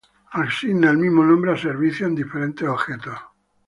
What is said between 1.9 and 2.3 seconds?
en